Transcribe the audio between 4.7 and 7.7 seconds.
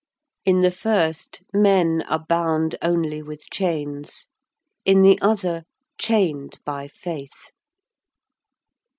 in the other, chained by faith.